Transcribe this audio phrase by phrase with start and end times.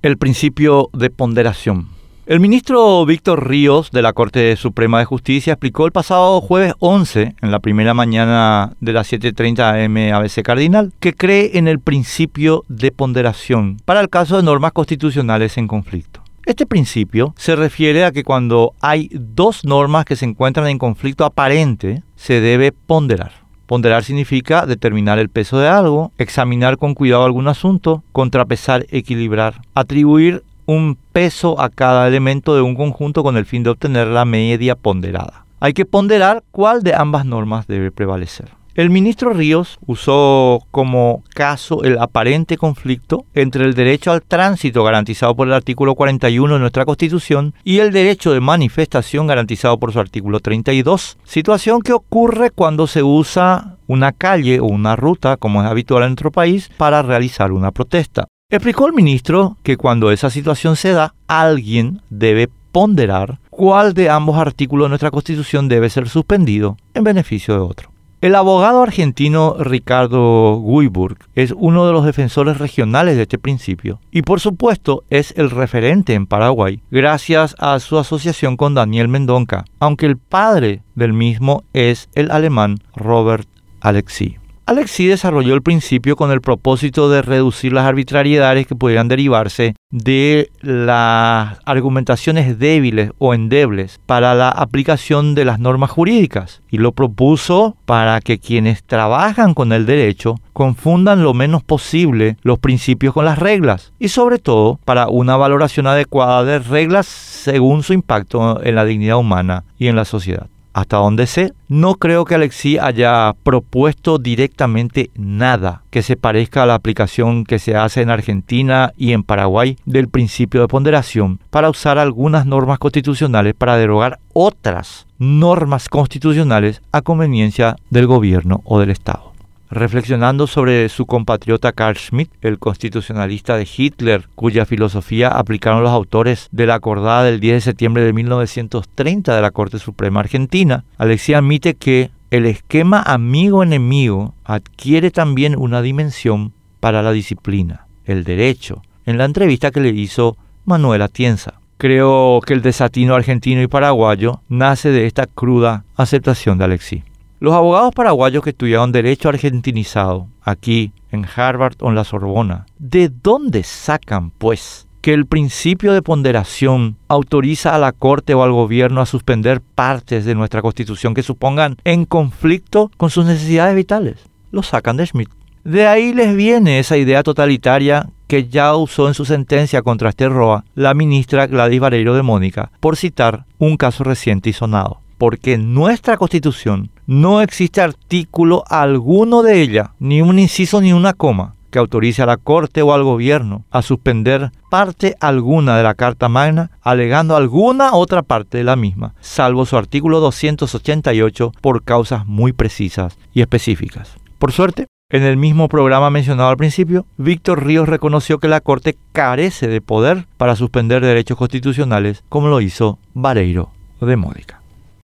[0.00, 1.88] el principio de ponderación.
[2.26, 7.34] El ministro Víctor Ríos de la Corte Suprema de Justicia explicó el pasado jueves 11,
[7.42, 12.62] en la primera mañana de las 7.30 am ABC Cardinal, que cree en el principio
[12.68, 16.22] de ponderación para el caso de normas constitucionales en conflicto.
[16.46, 21.24] Este principio se refiere a que cuando hay dos normas que se encuentran en conflicto
[21.24, 23.47] aparente, se debe ponderar.
[23.68, 30.42] Ponderar significa determinar el peso de algo, examinar con cuidado algún asunto, contrapesar, equilibrar, atribuir
[30.64, 34.74] un peso a cada elemento de un conjunto con el fin de obtener la media
[34.74, 35.44] ponderada.
[35.60, 38.57] Hay que ponderar cuál de ambas normas debe prevalecer.
[38.78, 45.34] El ministro Ríos usó como caso el aparente conflicto entre el derecho al tránsito garantizado
[45.34, 49.98] por el artículo 41 de nuestra Constitución y el derecho de manifestación garantizado por su
[49.98, 55.68] artículo 32, situación que ocurre cuando se usa una calle o una ruta, como es
[55.68, 58.28] habitual en nuestro país, para realizar una protesta.
[58.48, 64.38] Explicó el ministro que cuando esa situación se da, alguien debe ponderar cuál de ambos
[64.38, 67.97] artículos de nuestra Constitución debe ser suspendido en beneficio de otro.
[68.20, 74.22] El abogado argentino Ricardo Guiburg es uno de los defensores regionales de este principio y
[74.22, 80.06] por supuesto es el referente en Paraguay gracias a su asociación con Daniel Mendonca, aunque
[80.06, 83.46] el padre del mismo es el alemán Robert
[83.80, 84.37] Alexi.
[84.68, 90.50] Alexi desarrolló el principio con el propósito de reducir las arbitrariedades que pudieran derivarse de
[90.60, 97.78] las argumentaciones débiles o endebles para la aplicación de las normas jurídicas y lo propuso
[97.86, 103.38] para que quienes trabajan con el derecho confundan lo menos posible los principios con las
[103.38, 108.84] reglas y sobre todo para una valoración adecuada de reglas según su impacto en la
[108.84, 114.18] dignidad humana y en la sociedad hasta donde sé, no creo que Alexi haya propuesto
[114.18, 119.24] directamente nada que se parezca a la aplicación que se hace en Argentina y en
[119.24, 126.80] Paraguay del principio de ponderación para usar algunas normas constitucionales para derogar otras normas constitucionales
[126.92, 129.27] a conveniencia del gobierno o del Estado
[129.70, 136.48] reflexionando sobre su compatriota Carl Schmitt, el constitucionalista de Hitler, cuya filosofía aplicaron los autores
[136.52, 141.38] de la acordada del 10 de septiembre de 1930 de la Corte Suprema Argentina, Alexia
[141.38, 149.18] admite que el esquema amigo-enemigo adquiere también una dimensión para la disciplina, el derecho, en
[149.18, 151.54] la entrevista que le hizo Manuel Atienza.
[151.78, 157.04] Creo que el desatino argentino y paraguayo nace de esta cruda aceptación de Alexi.
[157.40, 163.12] Los abogados paraguayos que estudiaron Derecho argentinizado aquí en Harvard o en la Sorbona, ¿de
[163.22, 169.00] dónde sacan, pues, que el principio de ponderación autoriza a la Corte o al gobierno
[169.00, 174.16] a suspender partes de nuestra Constitución que supongan en conflicto con sus necesidades vitales?
[174.50, 175.30] Lo sacan de Schmidt.
[175.62, 180.28] De ahí les viene esa idea totalitaria que ya usó en su sentencia contra este
[180.28, 185.54] ROA la ministra Gladys Vareiro de Mónica, por citar un caso reciente y sonado porque
[185.54, 191.56] en nuestra constitución no existe artículo alguno de ella, ni un inciso ni una coma,
[191.70, 196.28] que autorice a la Corte o al gobierno a suspender parte alguna de la Carta
[196.28, 202.52] Magna, alegando alguna otra parte de la misma, salvo su artículo 288 por causas muy
[202.52, 204.16] precisas y específicas.
[204.38, 208.96] Por suerte, en el mismo programa mencionado al principio, Víctor Ríos reconoció que la Corte
[209.12, 214.60] carece de poder para suspender derechos constitucionales como lo hizo Vareiro de Módica.